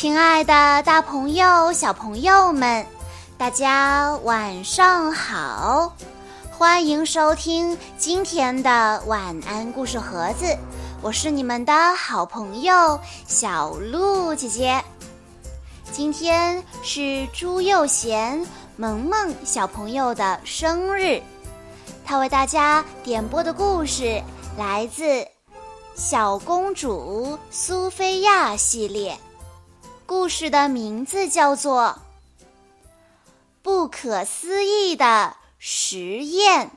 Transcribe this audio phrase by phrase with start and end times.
[0.00, 2.86] 亲爱的，大朋友、小朋友们，
[3.36, 5.92] 大家晚上好！
[6.52, 10.56] 欢迎收听今天的晚安故事盒子，
[11.02, 14.84] 我是你们的好朋友小鹿姐姐。
[15.90, 18.46] 今天是朱幼贤、
[18.76, 21.20] 萌萌小朋友的生日，
[22.04, 24.22] 他为大家点播的故事
[24.56, 25.02] 来自
[25.96, 29.18] 《小公主苏菲亚》系列。
[30.08, 31.94] 故事的名字叫做
[33.60, 36.70] 《不可思议的实验》。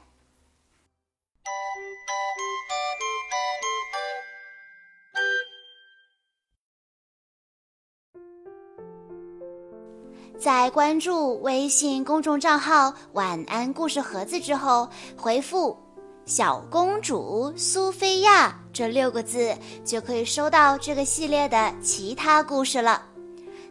[10.38, 15.79] 在关注微信公众账号“晚安故事盒子”之后，回复
[16.27, 23.07] “小公主苏菲亚”这六个字，就可以收到这个系列的其他故事了。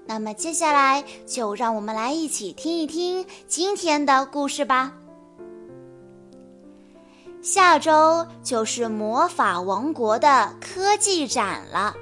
[0.07, 4.93] 那么接下来就让我们来一起听一听今天的故事吧。
[7.43, 11.95] 下周就是魔法王国的科技展了，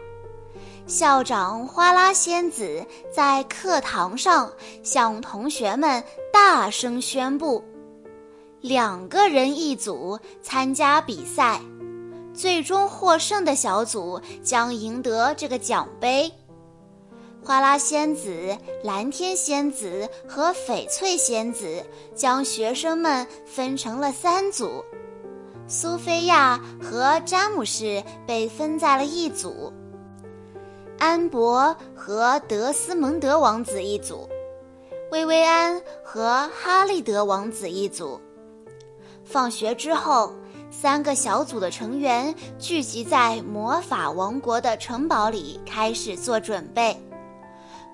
[0.87, 4.51] 校长花拉仙子在课堂上
[4.83, 6.03] 向同学们
[6.33, 7.63] 大声宣布：
[8.61, 11.61] 两个人一组参加比赛，
[12.35, 16.33] 最终获胜的小组将赢得这个奖杯。
[17.49, 18.55] 花拉仙子、
[18.85, 21.83] 蓝天仙子和翡翠仙子
[22.15, 24.85] 将学生们分成了三组，
[25.67, 29.73] 苏菲亚和詹姆士被分在了一组，
[30.99, 34.29] 安博和德斯蒙德王子一组，
[35.11, 38.21] 薇薇安和哈利德王子一组。
[39.25, 40.35] 放学之后，
[40.71, 46.95] 三个小组的成员聚集在魔法王国的城堡里，开始做准备。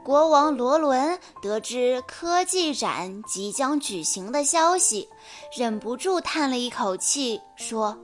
[0.04, 5.08] 国王罗伦得知科技展即将举行的消息，
[5.56, 7.96] 忍不住叹了一口气，说：“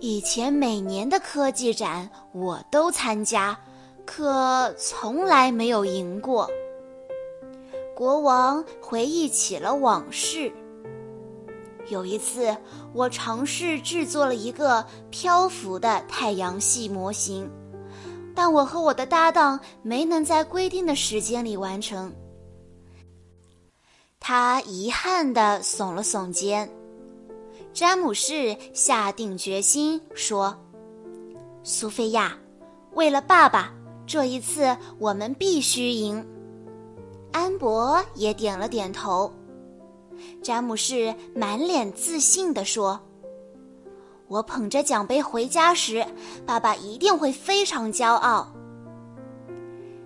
[0.00, 3.60] 以前每年的科技展我都参加，
[4.06, 6.50] 可从来没有赢过。”
[7.94, 10.50] 国王回忆起了往事。
[11.90, 12.56] 有一次，
[12.94, 17.50] 我尝试制作了一个漂浮的太阳系模型。
[18.36, 22.14] 但我和我的搭档没能在规定的时间里完成。
[24.20, 26.70] 他遗憾地耸了耸肩。
[27.72, 30.54] 詹姆士下定决心说
[31.64, 32.36] ：“苏菲亚，
[32.92, 33.72] 为了爸爸，
[34.06, 36.22] 这一次我们必须赢。”
[37.32, 39.32] 安博也点了点头。
[40.42, 43.00] 詹姆士满脸自信地说。
[44.28, 46.04] 我捧着奖杯回家时，
[46.44, 48.52] 爸爸一定会非常骄傲。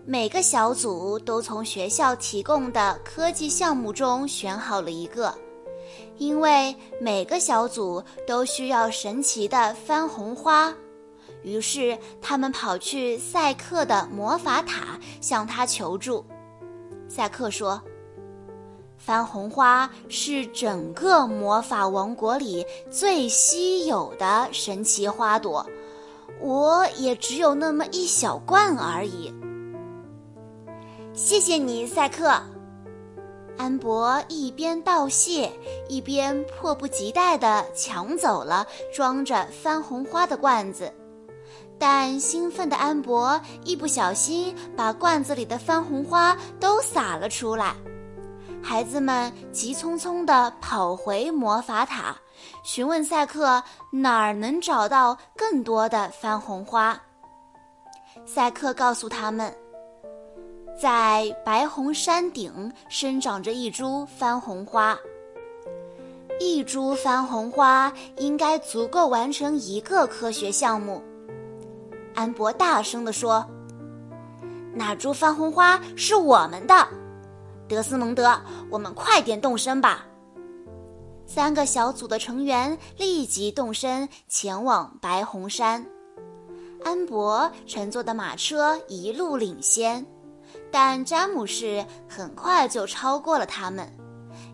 [0.05, 5.35] 每个小组都从学校提供的科技项目中选好了一个，
[6.19, 10.75] 因为每个小组都需要神奇的番红花。
[11.43, 16.25] 于是他们跑去赛克的魔法塔向他求助。
[17.09, 17.81] 赛克说。
[19.01, 25.67] 番红花是整个魔法王国里最稀有的神奇花朵，
[26.39, 29.33] 我也只有那么一小罐而已。
[31.15, 32.31] 谢谢你，赛克。
[33.57, 35.51] 安博一边道谢，
[35.89, 40.93] 一边迫不及待地抢走了装着番红花的罐子，
[41.79, 47.75] 但兴奋的安博一不小心把罐子里的番红花都洒了出来。
[48.63, 52.15] 孩子们急匆匆地跑回魔法塔，
[52.63, 57.01] 询问赛克哪儿能找到更多的番红花。
[58.25, 59.53] 赛克告诉他们，
[60.81, 64.97] 在白红山顶生长着一株番红花，
[66.39, 71.03] 一株番红花应该足够完成一个科学项目。
[72.15, 73.45] 安博大声地说
[74.75, 76.87] ：“那株番红花是我们的。”
[77.71, 78.37] 德斯蒙德，
[78.69, 80.05] 我们快点动身吧！
[81.25, 85.87] 三个小组的成员立即动身前往白红山。
[86.83, 90.05] 安博乘坐的马车一路领先，
[90.73, 93.89] 但詹姆士很快就超过了他们，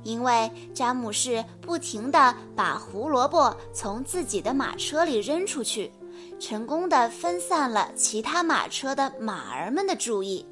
[0.02, 5.90] 因为詹姆士不停地把胡萝卜从自己的马车里扔出去，
[6.38, 10.44] 成功地分散了其他马车的马儿们的注意。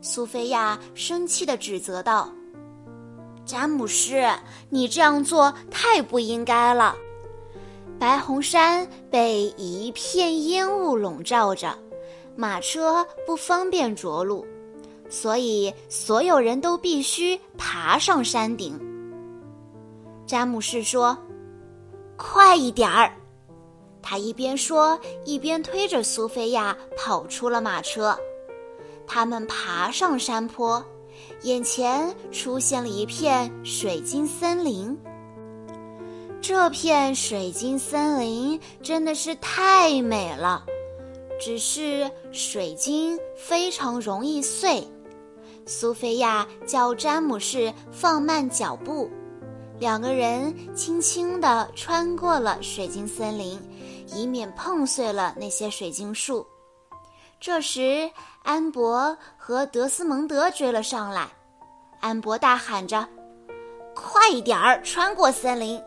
[0.00, 2.32] 苏菲亚生气地指责道
[3.44, 4.28] ：“詹姆士，
[4.70, 6.96] 你这样做太不应该了。”
[7.98, 11.76] 白红山被一片烟雾笼罩着，
[12.36, 14.46] 马车不方便着陆，
[15.10, 18.78] 所以所有人都必须爬上山顶。
[20.26, 21.18] 詹姆士说
[22.16, 23.12] ：“快一点儿！”
[24.00, 28.16] 他一边说，一边推着苏菲亚跑出了马车。
[29.08, 30.84] 他们爬上山坡，
[31.42, 34.96] 眼前出现了一片水晶森林。
[36.40, 40.64] 这片水晶森林真的是太美了，
[41.40, 44.86] 只是水晶非常容易碎。
[45.66, 49.10] 苏菲亚叫詹姆士放慢脚步。
[49.80, 53.60] 两个人轻轻地穿过了水晶森林，
[54.06, 56.46] 以免碰碎了那些水晶树。
[57.40, 58.10] 这时，
[58.48, 61.28] 安博和德斯蒙德追了上来。
[62.00, 63.06] 安博大喊着
[63.94, 65.78] ：“快一点儿，穿过森林！”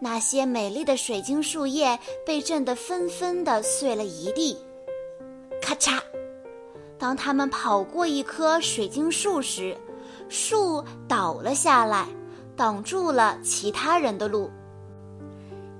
[0.00, 4.56] 那些美丽的水晶树叶被震得纷纷地碎了一地。
[5.60, 6.00] 咔嚓！
[6.98, 9.76] 当他们跑过一棵水晶树时，
[10.30, 12.06] 树倒了下来。
[12.56, 14.48] 挡住了其他人的路。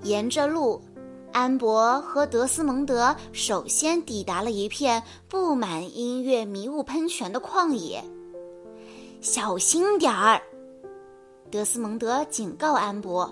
[0.03, 0.83] 沿着路，
[1.35, 8.03] 安博和德斯蒙德首先抵达了一片布满音乐迷雾喷泉的旷野。
[9.21, 10.41] 小心点儿，
[11.51, 13.29] 德斯蒙德警告安博：“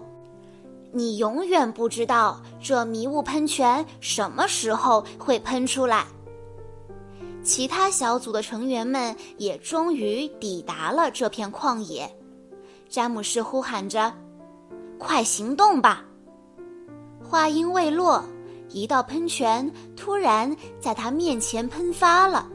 [0.90, 6.04] 你永远不知道这迷雾喷泉什么时候会喷出来。”
[7.44, 12.12] 其他小组的成员们也终于抵达了这片旷野。
[12.88, 14.12] 詹姆士呼喊着
[14.98, 16.04] ：“快行动吧！”
[17.32, 18.22] 话音未落，
[18.68, 22.46] 一道喷泉突然在他面前喷发了，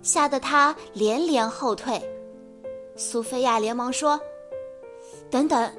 [0.00, 2.02] 吓得他连连后退。
[2.96, 4.18] 苏菲亚连忙说
[5.28, 5.70] ：“等等，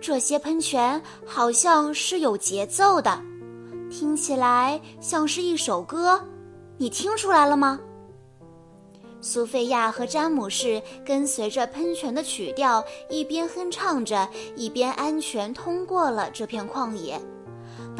[0.00, 3.20] 这些喷泉好像是有节奏的，
[3.90, 6.24] 听起来像是一首歌，
[6.76, 7.80] 你听出来了吗？”
[9.20, 17.20] 苏菲亚和詹姆士跟随着喷泉的曲调，一边哼唱着，一边安全通过了这片旷野。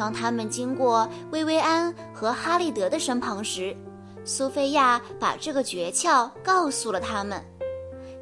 [0.01, 3.77] 当他们经过薇薇安和哈利德的身旁时，
[4.25, 7.39] 苏菲亚把这个诀窍告诉了他们。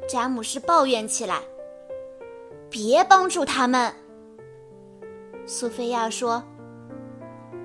[0.06, 1.40] 詹姆士抱怨起来
[2.68, 3.90] ：“别帮助他们。”
[5.48, 6.42] 苏菲亚说：“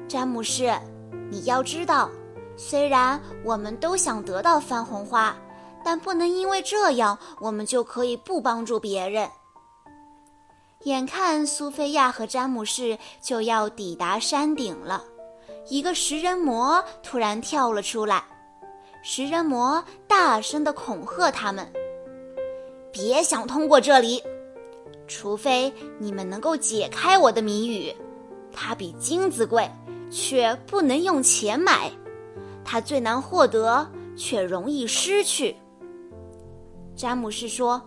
[0.07, 0.73] 詹姆士，
[1.29, 2.09] 你要知道。”
[2.55, 5.35] 虽然我们都想得到番红花，
[5.83, 9.29] 但不能因为这样，我们就可以不帮助别人。
[10.83, 15.03] 眼看苏菲亚和詹姆士就要抵达山顶了，
[15.67, 18.23] 一个食人魔突然跳了出来。
[19.01, 21.71] 食人魔大声地恐吓他们
[22.91, 24.21] ：“别想通过这里，
[25.07, 27.95] 除非你们能够解开我的谜语。
[28.51, 29.69] 它比金子贵，
[30.11, 31.91] 却不能用钱买。”
[32.63, 35.55] 它最难获得，却容易失去。
[36.95, 37.81] 詹姆士说：“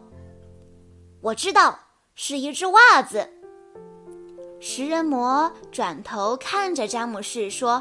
[1.21, 1.77] 我知道，
[2.21, 3.31] 是一只袜子。”
[4.59, 7.81] 食人魔转头看着詹姆士说：“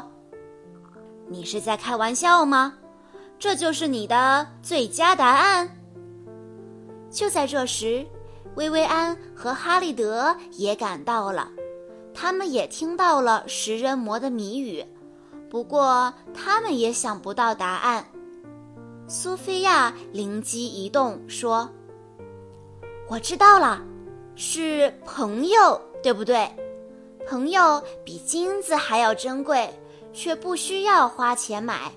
[1.26, 2.78] 你是在开玩笑吗？
[3.36, 5.68] 这就是你的最佳答案。”
[7.10, 8.06] 就在这时，
[8.54, 11.50] 薇薇安和哈利德也赶到了，
[12.14, 14.84] 他们也听到了食人魔的谜语。
[15.50, 18.04] 不过，他们也想不到答案。
[19.08, 21.68] 苏菲亚灵机一动，说
[23.10, 23.82] ：“我知道了，
[24.40, 26.48] 是朋友，对不对？
[27.28, 29.68] 朋友比金子还要珍贵，
[30.12, 31.90] 却不需要花钱买。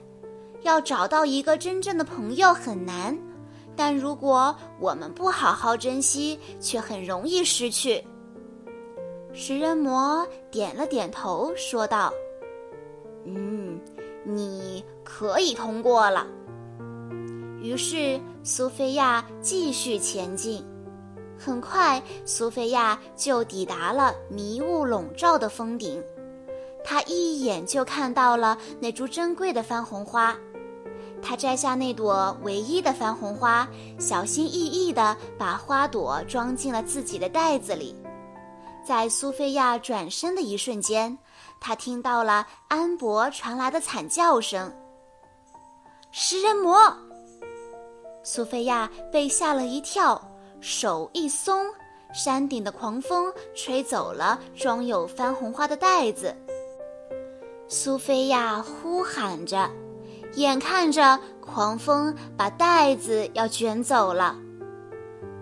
[0.63, 3.15] 要找到一个真正的朋友很难，
[3.75, 8.03] 但如果我们不好好珍惜，却很容易失去。”
[9.33, 12.11] 食人魔点了点头，说道。
[13.23, 13.79] 嗯，
[14.23, 16.25] 你可以通过了。
[17.61, 20.65] 于是苏菲亚继续前进，
[21.43, 26.03] 很快苏菲亚就抵达了迷雾笼罩的峰顶。
[26.83, 30.35] 她一眼就看到了那株珍贵的番红花，
[31.21, 33.67] 她摘下那朵唯一的番红花，
[33.99, 37.95] 小心翼翼地把花朵装进了自己的袋子里。
[38.85, 41.17] 在苏菲亚转身的一瞬间。
[41.63, 44.73] 他听到了安博传来的惨叫声。
[46.11, 46.75] 食人魔！
[48.23, 50.19] 苏菲亚被吓了一跳，
[50.61, 51.65] 手一松，
[52.13, 56.33] 山顶的狂风吹走了装有番红花的袋子。
[57.67, 59.69] 苏菲亚呼喊着，
[60.35, 64.37] 眼看着狂风把袋子要卷走了。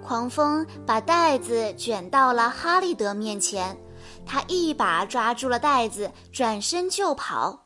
[0.02, 3.78] 狂风把袋子卷到了哈利德面前。
[4.26, 7.66] 他一把抓住了袋子，转身就跑。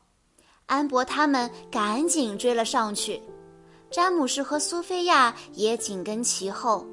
[0.66, 3.22] 安博他们赶紧追了上去，
[3.90, 6.86] 詹姆士和苏菲亚也紧跟其后。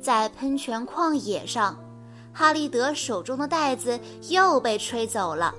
[0.00, 1.78] 在喷泉旷野上，
[2.32, 5.54] 哈利德手中的袋子又被吹走了。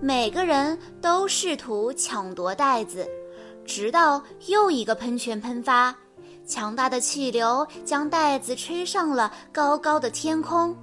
[0.00, 3.08] 每个人都试图抢夺袋子，
[3.64, 5.94] 直到又一个喷泉喷发，
[6.46, 10.76] 强大的气流将袋子吹上了高高的天空。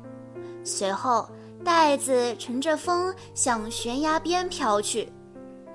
[0.63, 1.27] 随后，
[1.63, 5.11] 袋子乘着风向悬崖边飘去。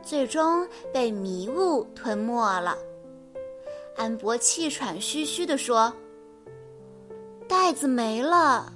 [0.01, 2.75] 最终被迷雾吞没了。
[3.95, 5.93] 安博气喘吁吁地说
[7.49, 8.71] ：“袋子没了，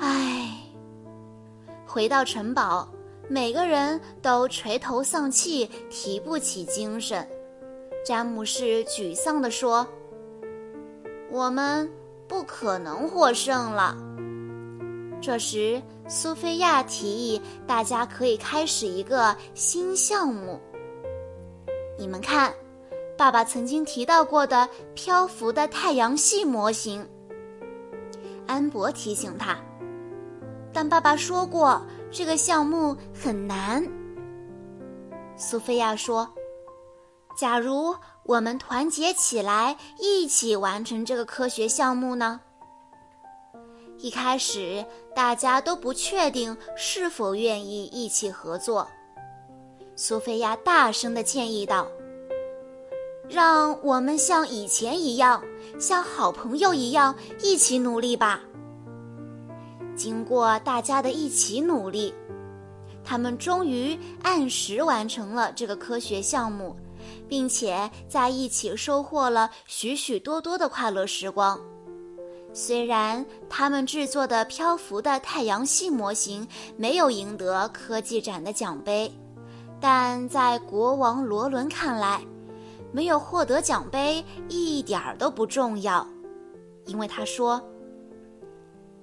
[0.00, 0.54] 唉。”
[1.86, 2.88] 回到城堡，
[3.28, 7.26] 每个人都垂头丧气，提不起精神。
[8.04, 9.86] 詹姆士沮丧地说
[11.30, 11.88] ：“我们
[12.26, 13.96] 不可能获胜了。”
[15.20, 15.80] 这时。
[16.10, 20.58] 苏菲亚提议，大家可以开始一个新项目。
[21.98, 22.50] 你们看，
[23.14, 27.06] 爸爸曾经提到过的漂浮的太阳系模型。
[28.48, 29.56] 安博提醒他，
[30.72, 33.86] 但爸爸说过这个项目很难。
[35.36, 36.28] 苏菲亚说
[37.38, 42.40] ：“假如我们团结起来，一起完成这个科学项目呢？”
[43.98, 48.88] 一开始，大家都不确定是否愿意一起合作。
[49.94, 51.86] 苏菲亚大声地建议道
[53.28, 55.42] ：“让我们像以前一样，
[55.78, 58.40] 像好朋友一样一起努力吧。”
[59.96, 62.14] 经过大家的一起努力，
[63.02, 66.76] 他们终于按时完成了这个科学项目，
[67.28, 71.58] 并且在一起收获了许许多多的快乐时光。
[72.54, 76.46] 虽然他们制作的漂浮的太阳系模型
[76.76, 79.12] 没有赢得科技展的奖杯，
[79.80, 82.20] 但在国王罗伦看来，
[82.90, 86.06] 没有获得奖杯一点儿都不重要，
[86.86, 87.62] 因为他说：“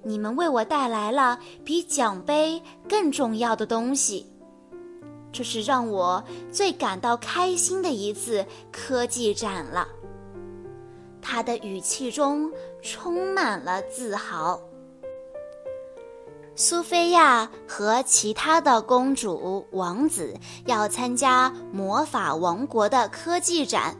[0.02, 4.26] 你们为我带来了比奖杯更重要的东西，
[5.32, 9.86] 这是让我最感到开心的一次科技展了。”
[11.22, 12.50] 他的语气中
[12.82, 14.60] 充满了自豪。
[16.58, 20.34] 苏菲亚和其他的公主、王子
[20.64, 23.94] 要参加魔法王国的科技展，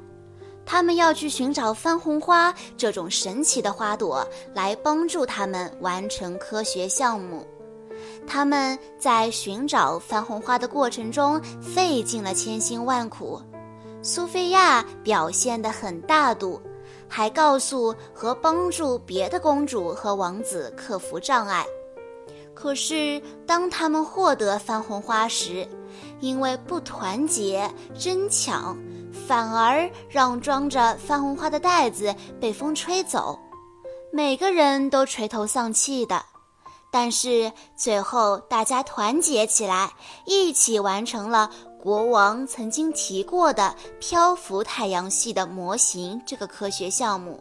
[0.64, 7.46] 他们要去寻找番红花这种神奇的花朵，来帮助他们完成科学项目。
[8.26, 13.38] 他们在寻找番红花的过程中费尽了千辛万苦。
[14.00, 16.58] 苏菲亚表现得很大度。
[17.08, 21.64] 还告诉和帮助别的公主和王子克服障碍。
[22.56, 25.68] 可是，当他们获得番红花时，
[26.20, 28.74] 因为不团结、争抢，
[29.28, 33.38] 反而让装着番红花的袋子被风吹走，
[34.10, 36.24] 每个人都垂头丧气的。
[36.90, 39.92] 但是最后，大家团结起来，
[40.24, 41.50] 一起完成了。
[41.78, 47.40] 国王曾经提过的漂浮太阳系的模型这个科学项目，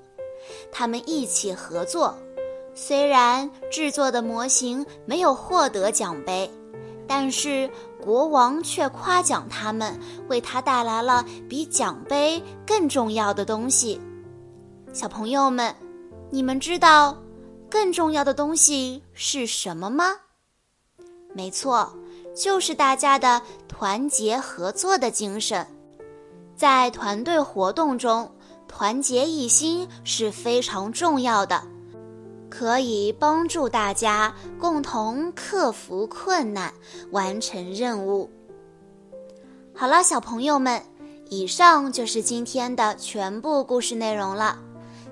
[0.71, 2.13] 他们一起合作。
[2.75, 6.51] 虽然制作的模型没有获得奖杯，
[7.07, 7.69] 但是
[8.03, 13.99] 国王却夸奖他们，为他带来了比奖杯更重要的东西。
[14.93, 15.73] 小朋友们，
[16.29, 17.17] 你们知道
[17.69, 20.11] 更重要的东西是什么吗？
[21.33, 21.91] 没错。
[22.35, 25.65] 就是大家的团结合作的精神，
[26.53, 28.29] 在团队活动中，
[28.67, 31.63] 团结一心是非常重要的，
[32.57, 36.73] 可以帮助大家共同克服困难，
[37.11, 38.29] 完成任务。
[39.75, 40.81] 好了，小朋友们，
[41.29, 44.57] 以上就是今天的全部故事内容了。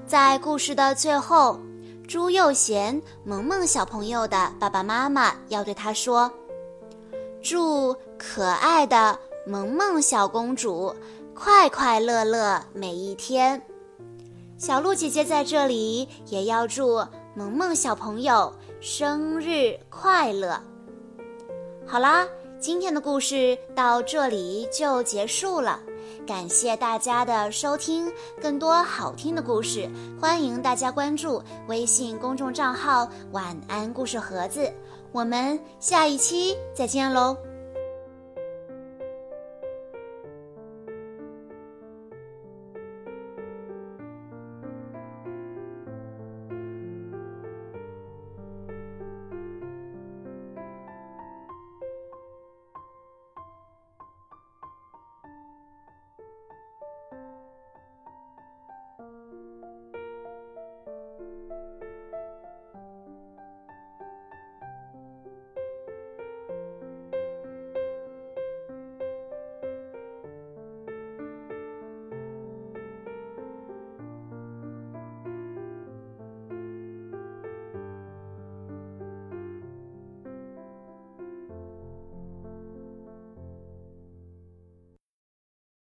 [0.07, 1.59] 在故事的最后，
[2.07, 6.31] 朱幼贤、萌萌小朋友的爸爸妈妈要对他说。
[7.41, 10.95] 祝可爱的萌萌小公主
[11.35, 13.61] 快快乐乐每一天。
[14.57, 20.59] 小鹿姐姐在这里也要祝萌萌小朋友生日快乐。
[21.85, 22.27] 好啦，
[22.59, 25.79] 今天的故事到这里就结束了，
[26.27, 28.11] 感谢大家的收听。
[28.39, 29.89] 更多好听的故事，
[30.21, 34.71] 欢迎大家关注微信公众账号“晚安故事盒子”。
[35.11, 37.35] 我们下一期再见喽。